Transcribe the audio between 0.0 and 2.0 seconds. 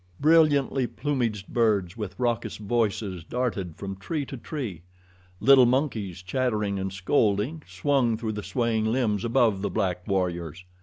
Brilliantly plumaged birds